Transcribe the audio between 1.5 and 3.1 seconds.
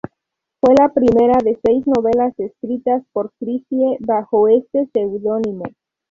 seis novelas escritas